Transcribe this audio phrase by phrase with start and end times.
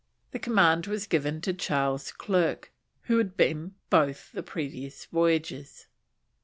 [0.31, 2.71] The command was given to Charles Clerke,
[3.03, 5.85] who had been both the previous voyages.